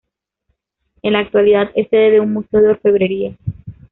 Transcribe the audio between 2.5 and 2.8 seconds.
de